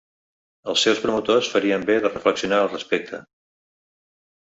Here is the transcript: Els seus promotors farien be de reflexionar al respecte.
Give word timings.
Els 0.73 0.85
seus 0.87 1.01
promotors 1.03 1.51
farien 1.57 1.87
be 1.91 1.99
de 2.07 2.13
reflexionar 2.17 2.65
al 2.65 2.73
respecte. 2.75 3.25